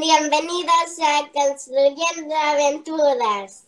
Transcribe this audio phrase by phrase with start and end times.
[0.00, 3.66] Bienvenidos a Construyendo Aventuras.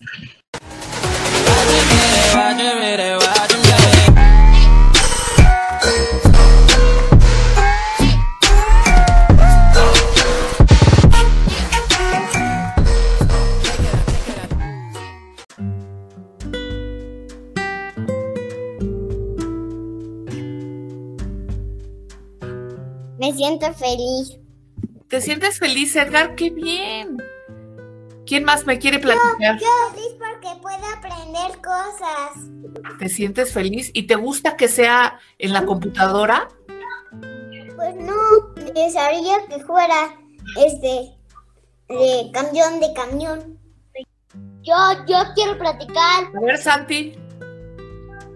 [23.18, 24.43] Me siento feliz.
[25.14, 26.34] ¿Te sientes feliz, Edgar?
[26.34, 27.18] ¡Qué bien!
[28.26, 29.60] ¿Quién más me quiere platicar?
[29.60, 32.98] Yo feliz porque puedo aprender cosas.
[32.98, 33.92] ¿Te sientes feliz?
[33.94, 36.48] ¿Y te gusta que sea en la computadora?
[37.76, 38.16] Pues no,
[38.74, 40.18] desearía que fuera
[40.56, 41.12] este
[41.88, 43.60] de camión de camión.
[44.62, 44.74] Yo,
[45.06, 46.24] yo quiero platicar.
[46.36, 47.14] A ver, Santi.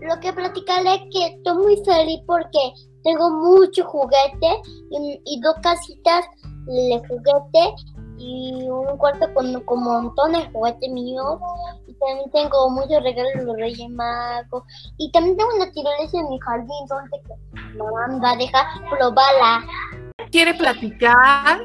[0.00, 2.72] Lo que platicaré es que estoy muy feliz porque
[3.02, 6.24] tengo mucho juguete y, y dos casitas
[6.68, 7.74] de juguete
[8.18, 11.38] y un cuarto con, con montones de juguetes míos.
[11.86, 14.64] Y también tengo muchos regalos de los Reyes Magos.
[14.98, 19.64] Y también tengo una tirolesa en mi jardín donde que mamá va a dejar probarla.
[20.30, 21.62] ¿Quiere platicar?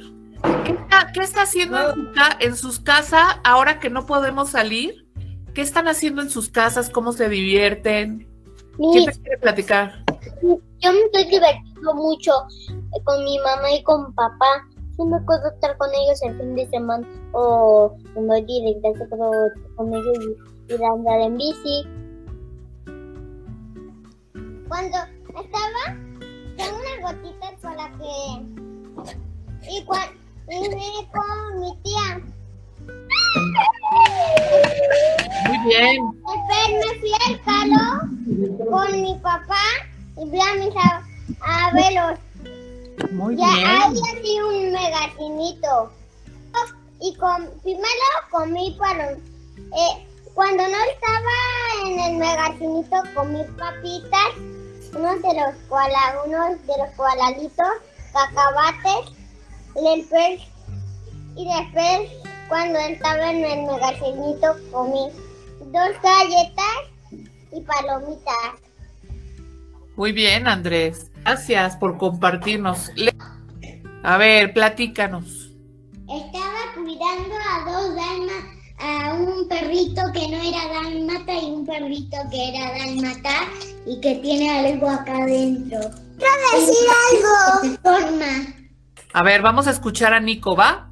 [0.65, 1.77] ¿Qué está, qué está haciendo
[2.39, 5.07] en, sus casas ahora que no podemos salir?
[5.53, 6.89] ¿Qué están haciendo en sus casas?
[6.89, 8.27] ¿Cómo se divierten?
[8.77, 10.03] ¿Quién te quiere platicar?
[10.41, 12.31] yo me estoy divirtiendo mucho
[12.69, 14.67] eh, con mi mamá y con papá.
[14.95, 17.95] Sí me puedo estar con ellos el fin de semana o
[18.45, 20.17] directo puedo estar con ellos
[20.69, 21.87] y ir a andar en bici.
[24.67, 25.97] Cuando estaba,
[26.57, 29.71] tengo unas gotitas para que...
[29.71, 30.13] Y cuando
[30.47, 32.21] vine con mi tía.
[35.47, 35.95] Muy bien.
[36.13, 39.63] Después me fui al calo con mi papá
[40.17, 41.03] y vi a mis ab-
[41.41, 42.19] abuelos.
[43.23, 43.67] Muy Ya bien.
[43.67, 45.91] hay así un megacinito.
[46.99, 47.87] Y con, primero
[48.31, 49.17] comí palom.
[49.57, 54.35] Eh, cuando no estaba en el megacinito comí papitas,
[54.93, 57.67] unos de los koala, unos de los koalalitos,
[58.11, 59.11] cacahuates,
[59.73, 60.41] después
[61.37, 62.11] y después
[62.49, 65.09] cuando estaba en el megacinito comí
[65.71, 66.77] dos galletas
[67.53, 68.59] y palomitas.
[69.95, 71.12] Muy bien, Andrés.
[71.23, 72.91] Gracias por compartirnos.
[74.03, 75.51] A ver, platícanos.
[76.09, 78.43] Estaba cuidando a dos dalmas,
[78.77, 83.47] a un perrito que no era dálmata y un perrito que era dálmata
[83.85, 85.79] y que tiene algo acá adentro.
[86.17, 87.77] ¡Quiero decir algo!
[87.83, 88.53] Forma.
[89.13, 90.89] A ver, vamos a escuchar a Nico, ¿va?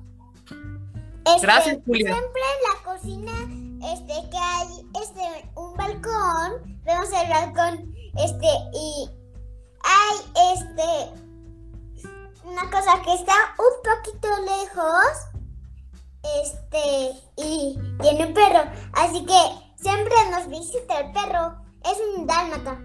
[1.42, 2.14] Gracias, Julia.
[2.14, 4.68] Siempre en la cocina, este, que hay,
[5.02, 9.21] este, un balcón, vemos el balcón, este, y
[9.84, 10.18] hay,
[10.56, 10.90] este,
[12.46, 15.32] una cosa que está un poquito lejos,
[16.44, 19.40] este, y tiene un perro, así que
[19.76, 22.80] siempre nos visita el perro, es un dálmata.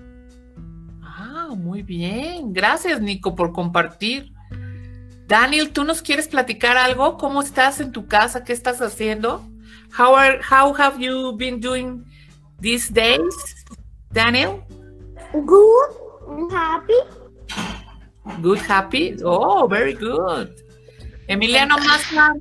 [1.03, 2.53] Ah, muy bien.
[2.53, 4.33] Gracias, Nico, por compartir.
[5.27, 7.17] Daniel, ¿tú nos quieres platicar algo?
[7.17, 8.45] ¿Cómo estás en tu casa?
[8.45, 9.43] ¿Qué estás haciendo?
[9.99, 12.05] How are how have you been doing
[12.61, 13.65] these days?
[14.13, 14.63] Daniel?
[15.33, 16.06] Good,
[16.50, 17.00] happy.
[18.42, 19.16] Good, happy?
[19.25, 20.54] Oh, very good.
[21.28, 22.34] Emiliano Massa,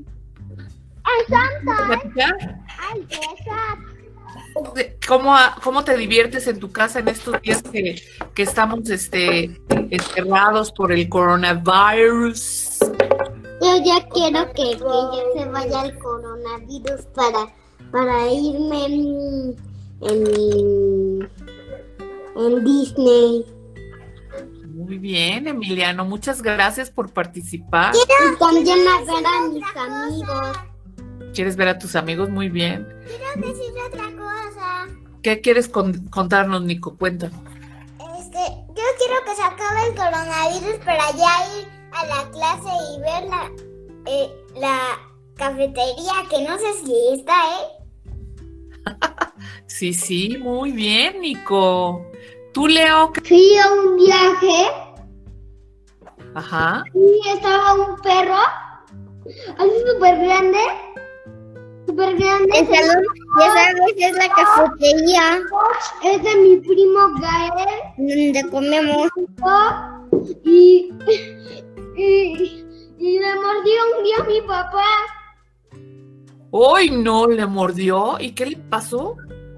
[1.06, 2.44] And sometimes?
[2.68, 3.80] I dress up.
[5.08, 8.02] ¿Cómo, ¿Cómo te diviertes en tu casa en estos días que,
[8.34, 12.80] que estamos este, encerrados por el coronavirus?
[13.62, 17.54] Yo ya quiero que, que ya se vaya el coronavirus para,
[17.92, 19.56] para irme en,
[20.02, 21.30] en,
[22.38, 23.46] en Disney.
[24.86, 27.92] Muy bien, Emiliano, muchas gracias por participar.
[27.96, 30.58] Y también a ver a mis amigos.
[31.34, 32.30] ¿Quieres ver a tus amigos?
[32.30, 32.88] Muy bien.
[33.08, 34.86] Quiero decir otra cosa.
[35.24, 36.96] ¿Qué quieres con- contarnos, Nico?
[36.98, 37.40] Cuéntanos.
[38.20, 38.40] Este,
[38.76, 43.24] yo quiero que se acabe el coronavirus para ya ir a la clase y ver
[43.28, 43.52] la,
[44.06, 44.30] eh,
[44.60, 45.00] la
[45.36, 48.86] cafetería, que no sé si está, ¿eh?
[49.68, 52.06] Sí, sí, muy bien, Nico.
[52.56, 54.72] Tú, Leo, ¿qué- Fui a un viaje
[56.36, 56.84] ajá.
[56.94, 58.34] y estaba un perro
[59.58, 60.60] así súper grande.
[61.86, 62.50] Súper grande.
[62.60, 63.04] El salón,
[63.42, 65.40] ya sabes, es la cafetería.
[66.04, 67.68] Es de mi primo Gael.
[67.98, 69.10] Donde comemos.
[70.46, 70.92] Y,
[71.98, 72.66] y,
[72.98, 74.86] y le mordió un día a mi papá.
[76.52, 77.28] ¡Uy, no!
[77.28, 78.16] ¿Le mordió?
[78.18, 79.18] ¿Y qué le pasó?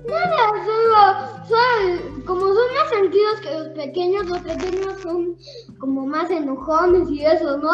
[0.10, 2.17] Nada, solo, solo-
[3.12, 5.36] que los pequeños, los pequeños son
[5.80, 7.72] como más enojones y eso, ¿no?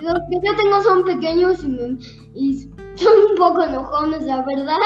[0.00, 1.98] Los que yo tengo son pequeños y, me-
[2.34, 4.78] y son un poco enojones, la verdad.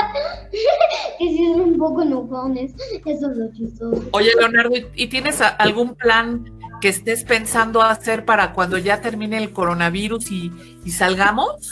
[1.19, 2.75] que sí son un poco enojones.
[3.07, 4.03] Eso es lo chistoso.
[4.13, 6.45] Oye, Leonardo, ¿y- ¿y tienes algún plan
[6.81, 10.51] que estés pensando hacer para cuando ya termine el coronavirus y,
[10.85, 11.71] y salgamos?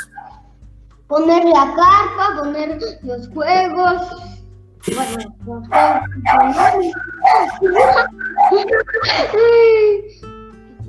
[1.08, 4.02] Poner la carpa, poner los juegos.
[4.86, 5.18] Bueno,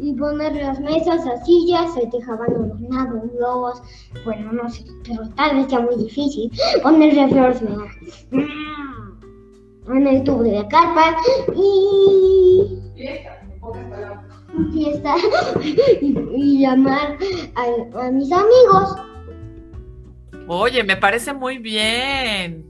[0.02, 3.82] y poner las mesas, las sillas, se dejaban adornados, globos.
[4.24, 6.52] Bueno, no sé, pero tal vez sea muy difícil.
[6.82, 7.62] Ponerle flores
[8.32, 8.44] mm,
[9.92, 11.16] en el tubo de la carpa
[11.56, 12.80] y
[14.74, 15.16] fiesta
[16.02, 17.18] y, llamar
[17.96, 18.96] a mis amigos.
[20.48, 22.69] Oye, me parece muy bien.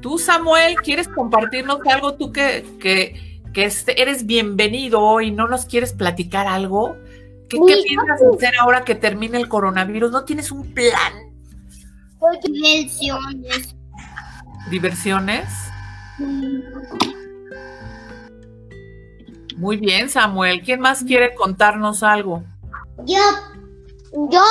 [0.00, 2.14] Tú, Samuel, ¿quieres compartirnos algo?
[2.14, 6.96] Tú que, que, que este- eres bienvenido hoy, ¿no nos quieres platicar algo?
[7.48, 10.10] ¿Qué, qué piensas hacer ahora que termine el coronavirus?
[10.10, 11.12] ¿No tienes un plan?
[12.44, 13.74] Dimensiones.
[14.70, 15.44] ¿Diversiones?
[19.56, 20.62] Muy bien, Samuel.
[20.62, 22.42] ¿Quién más quiere contarnos algo?
[23.04, 23.18] Yo,
[24.30, 24.42] yo,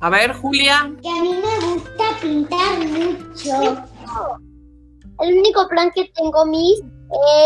[0.00, 0.92] A ver, Julia.
[1.02, 3.89] que a mí me gusta pintar mucho.
[5.20, 6.80] El único plan que tengo, mis,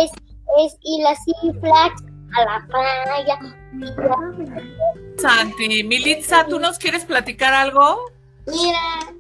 [0.00, 0.11] es,
[0.58, 1.93] es ir así flash
[2.37, 3.38] a la playa.
[5.19, 7.99] Santi, Militza, ¿tú nos quieres platicar algo?
[8.46, 9.14] Mira,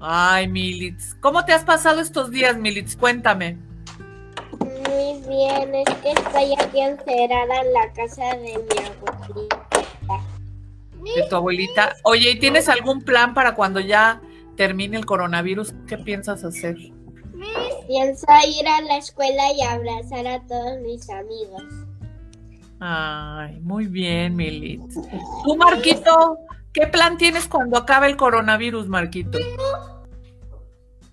[0.00, 1.16] Ay, Militz.
[1.20, 2.96] ¿Cómo te has pasado estos días, Militz?
[2.96, 3.58] Cuéntame.
[4.60, 9.66] muy bien, es que estoy aquí encerrada en la casa de mi abuelita.
[11.16, 11.96] de tu abuelita.
[12.04, 14.20] Oye, ¿y tienes algún plan para cuando ya
[14.58, 15.72] termine el coronavirus?
[15.86, 16.76] ¿Qué piensas hacer?
[17.86, 21.62] Pienso ir a la escuela y abrazar a todos mis amigos.
[22.80, 24.94] Ay, muy bien, Militz.
[25.44, 26.38] Tú, Marquito,
[26.74, 29.38] ¿qué plan tienes cuando acabe el coronavirus, Marquito?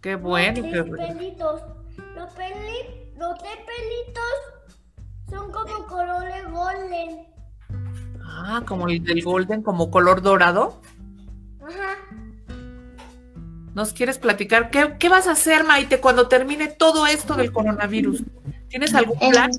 [0.01, 1.07] Qué bueno, qué bueno.
[1.07, 1.61] pelitos.
[2.15, 4.33] Los, peli, los de pelitos
[5.29, 7.27] son como colores golden.
[8.23, 10.81] Ah, como el del Golden, como color dorado.
[11.61, 12.04] Ajá.
[13.75, 14.71] ¿Nos quieres platicar?
[14.71, 18.23] ¿Qué, qué vas a hacer, Maite, cuando termine todo esto del coronavirus?
[18.69, 19.51] ¿Tienes algún plan?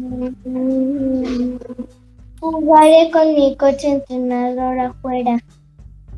[2.41, 5.39] Jugaré con mi coche entrenador afuera.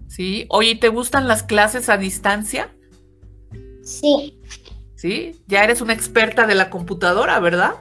[0.06, 0.46] Sí.
[0.48, 2.72] Oye, ¿te gustan las clases a distancia?
[3.82, 4.40] Sí.
[4.94, 5.42] Sí.
[5.48, 7.74] Ya eres una experta de la computadora, ¿verdad?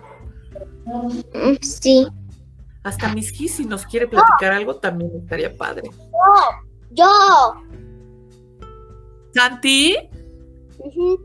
[1.61, 2.07] Sí.
[2.81, 5.91] Hasta Miss si nos quiere platicar algo, también estaría padre.
[6.89, 7.05] Yo.
[9.37, 9.95] Santi,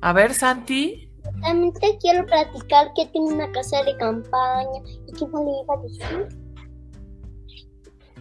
[0.02, 1.08] a ver, Santi.
[1.40, 5.74] También te quiero platicar que tengo una casa de campaña y que no le iba
[5.74, 6.28] a decir.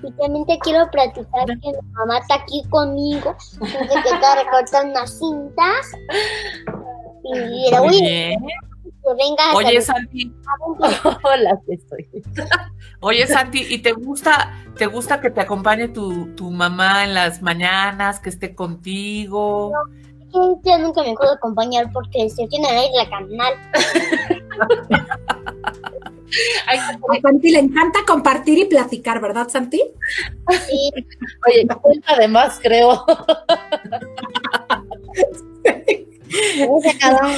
[0.01, 4.91] Y también te quiero platicar que mi mamá está aquí conmigo, desde que está recortando
[4.91, 5.91] unas cintas.
[7.25, 8.39] Y le voy a bien.
[8.39, 9.81] que venga a Oye.
[9.81, 10.33] Santi,
[11.23, 12.07] Hola, que estoy.
[13.01, 17.41] Oye, Santi, ¿y te gusta, te gusta que te acompañe tu, tu mamá en las
[17.41, 19.73] mañanas, que esté contigo?
[20.33, 23.53] Yo nunca me puedo acompañar porque se tiene ahí la canal.
[26.67, 29.81] A Santi le encanta compartir y platicar, ¿verdad, Santi?
[30.49, 30.91] Sí,
[31.45, 33.05] Oye, cuenta de más, creo.
[36.89, 37.35] acabar.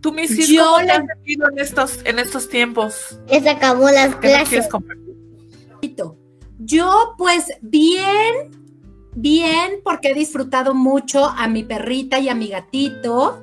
[0.00, 1.98] Tú, Miss Gis, ¿cómo, tú, Miss Gis, Yo ¿cómo te le- has sentido en estos,
[2.04, 3.18] en estos tiempos?
[3.26, 4.68] Ya se acabó las ¿Qué nos clases.
[4.68, 5.00] compartir?
[6.62, 8.50] Yo, pues, bien,
[9.14, 13.42] bien, porque he disfrutado mucho a mi perrita y a mi gatito,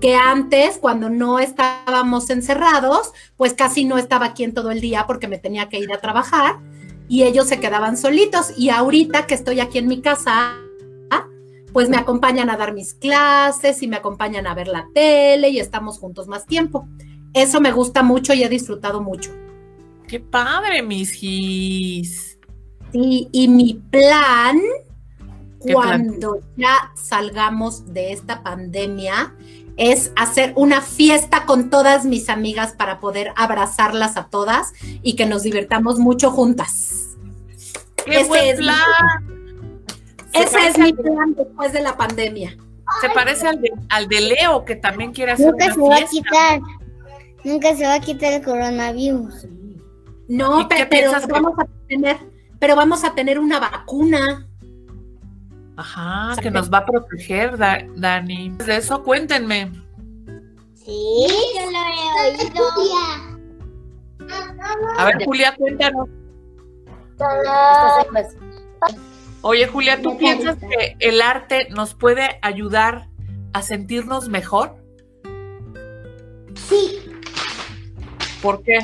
[0.00, 5.06] que antes, cuando no estábamos encerrados, pues casi no estaba aquí en todo el día
[5.06, 6.56] porque me tenía que ir a trabajar
[7.08, 8.52] y ellos se quedaban solitos.
[8.58, 10.56] Y ahorita que estoy aquí en mi casa,
[11.76, 15.60] pues me acompañan a dar mis clases y me acompañan a ver la tele y
[15.60, 16.88] estamos juntos más tiempo.
[17.34, 19.30] Eso me gusta mucho y he disfrutado mucho.
[20.08, 22.38] Qué padre, Miss Gis.
[22.94, 24.58] Sí, y mi plan,
[25.66, 29.34] ¿Qué cuando ya salgamos de esta pandemia,
[29.76, 35.26] es hacer una fiesta con todas mis amigas para poder abrazarlas a todas y que
[35.26, 37.18] nos divirtamos mucho juntas.
[38.02, 39.35] ¡Qué Ese buen plan!
[40.42, 42.56] Ese es mi plan después de la pandemia.
[43.00, 45.96] Se parece al de, al de Leo, que también quiere hacer Nunca una se va
[45.96, 46.60] a quitar.
[47.44, 49.46] Nunca se va a quitar el coronavirus.
[50.28, 52.16] No, ¿Y pe- qué pero piensas que- vamos a tener,
[52.58, 54.46] pero vamos a tener una vacuna.
[55.76, 58.50] Ajá, que nos va a proteger, Da- Dani.
[58.50, 59.70] De eso cuéntenme.
[60.74, 62.64] Sí, yo lo he oído.
[64.98, 66.08] A ver, Julia, cuéntanos.
[69.48, 73.06] Oye, Julia, ¿tú piensas que el arte nos puede ayudar
[73.52, 74.74] a sentirnos mejor?
[76.68, 76.98] Sí,
[78.42, 78.78] ¿Por qué?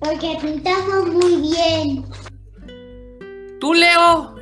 [0.00, 2.04] porque pintamos muy bien.
[3.58, 4.36] Tú, Leo,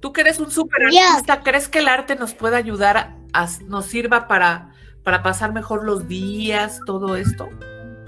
[0.00, 3.84] tú que eres un super artista, ¿crees que el arte nos puede ayudar a, nos
[3.84, 4.72] sirva para,
[5.04, 7.50] para pasar mejor los días, todo esto?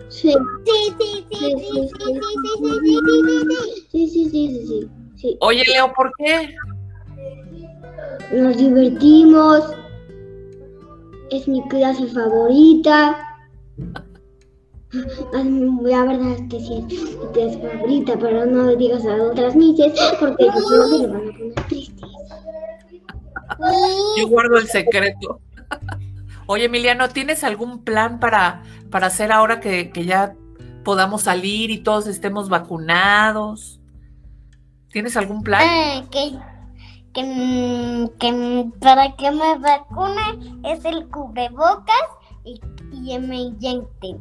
[0.08, 0.32] Sí,
[0.64, 2.98] Sí, sí, sí, sí, sí, sí,
[3.90, 5.36] sí, sí, sí, sí, sí.
[5.40, 6.54] Oye, Leo, ¿por qué?
[8.32, 9.64] Nos divertimos.
[11.30, 13.18] Es mi clase favorita.
[15.82, 19.54] La verdad es que sí es mi clase favorita, pero no le digas a otras
[19.54, 22.10] niñas porque ellos no se le van a poner tristes.
[24.16, 25.40] Yo guardo el secreto.
[26.50, 30.34] Oye, Emiliano, ¿tienes algún plan para, para hacer ahora que, que ya
[30.82, 33.78] podamos salir y todos estemos vacunados?
[34.90, 35.60] ¿Tienes algún plan?
[35.62, 36.38] Ah, que,
[37.12, 42.08] que, que para que me vacune es el cubrebocas
[42.44, 42.58] y,
[42.92, 44.18] y me inyecten.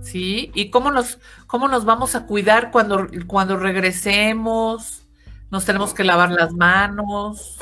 [0.00, 5.02] Sí, ¿y cómo nos, cómo nos vamos a cuidar cuando, cuando regresemos?
[5.50, 7.58] Nos tenemos que lavar las manos.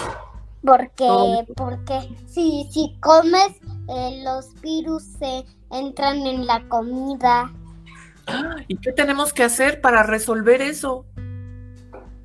[0.65, 3.49] Porque, porque si, si comes,
[3.89, 7.53] eh, los virus se entran en la comida.
[8.69, 11.05] ¿Y qué tenemos que hacer para resolver eso?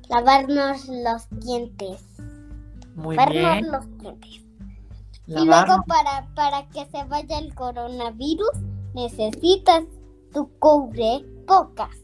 [0.08, 2.04] Lavarnos los dientes.
[2.94, 3.72] Muy Lavarnos bien.
[3.72, 4.48] los dientes.
[5.26, 8.52] Y luego para, para que se vaya el coronavirus,
[8.94, 9.84] necesitas
[10.32, 11.96] tu cubrebocas.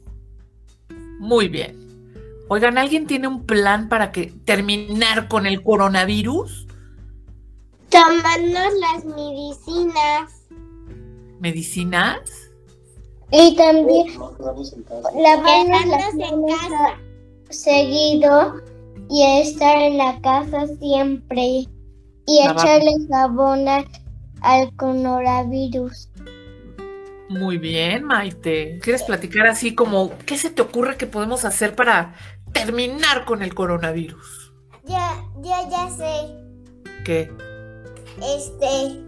[1.21, 1.84] Muy bien.
[2.49, 6.67] Oigan, ¿alguien tiene un plan para que terminar con el coronavirus?
[7.89, 10.47] Tomarnos las medicinas.
[11.41, 12.21] ¿Medicinas?
[13.31, 14.07] Y también
[15.17, 16.99] lavarnos las manos
[17.51, 18.61] seguido
[19.11, 21.69] y estar en la casa siempre y
[22.27, 23.67] Lavar- echarle jabón
[24.41, 26.09] al coronavirus.
[27.29, 28.79] Muy bien, Maite.
[28.83, 32.15] ¿Quieres platicar así como qué se te ocurre que podemos hacer para
[32.55, 34.53] terminar con el coronavirus?
[34.85, 36.45] Ya, ya, ya sé.
[37.05, 37.31] ¿Qué?
[38.23, 39.03] Este.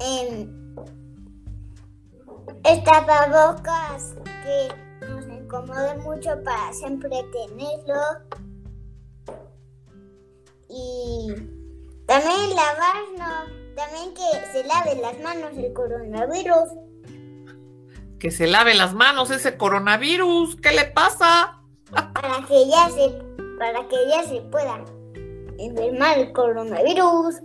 [0.00, 0.64] En.
[2.64, 8.02] El tapabocas que nos incomode mucho para siempre tenerlo.
[10.68, 11.28] Y
[12.06, 13.64] también lavarnos.
[13.76, 16.70] También que se lave las manos el coronavirus.
[18.24, 20.56] Que se lave las manos ese coronavirus.
[20.56, 21.60] ¿Qué le pasa?
[21.92, 23.10] Para que ya se.
[23.58, 24.82] Para que ya se pueda
[25.58, 27.42] enfermar el coronavirus.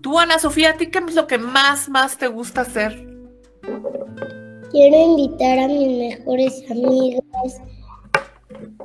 [0.00, 3.06] Tú, Ana Sofía, ¿a ti qué es lo que más, más te gusta hacer?
[4.72, 7.60] Quiero invitar a mis mejores amigas.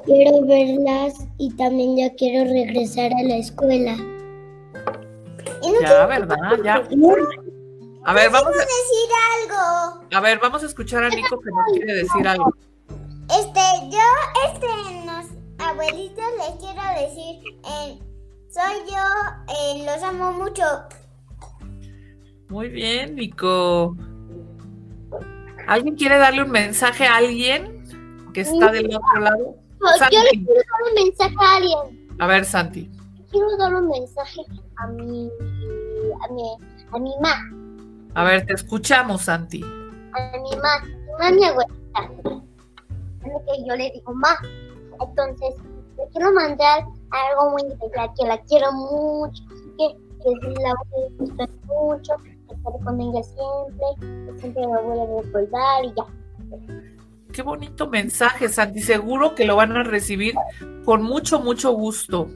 [0.05, 3.97] Quiero verlas y también ya quiero regresar a la escuela.
[5.81, 6.37] Ya, ¿verdad?
[6.63, 6.83] Ya.
[8.07, 9.09] A ver, vamos a, decir
[9.43, 10.07] algo.
[10.13, 12.53] a ver, vamos a escuchar a Nico que nos quiere decir algo.
[13.37, 13.59] Este,
[13.91, 13.99] yo,
[14.47, 15.25] este, nos,
[15.59, 17.99] abuelitos, les quiero decir, eh,
[18.49, 19.03] soy yo,
[19.53, 20.63] eh, los amo mucho.
[22.47, 23.97] Muy bien, Nico.
[25.67, 29.57] ¿Alguien quiere darle un mensaje a alguien que está del otro lado?
[29.99, 30.15] Santi.
[30.15, 32.15] Yo le quiero dar un mensaje a alguien.
[32.19, 32.89] A ver, Santi.
[33.31, 34.43] Quiero dar un mensaje
[34.77, 35.29] a mi,
[36.21, 36.57] a mi,
[36.93, 37.56] a mi mamá.
[38.15, 39.63] A ver, te escuchamos, Santi.
[39.63, 42.33] a mi mamá, mi mi abuelita.
[43.21, 44.35] Que yo le digo, ma.
[44.99, 45.55] Entonces,
[45.97, 49.43] le quiero mandar algo muy especial, que la quiero mucho,
[49.77, 54.81] que, que la voy a disfrutar mucho, que estaré con ella siempre, que siempre la
[54.81, 56.05] voy a recordar y ya.
[57.31, 58.81] Qué bonito mensaje, Santi.
[58.81, 60.33] Seguro que lo van a recibir
[60.85, 62.29] con mucho, mucho gusto.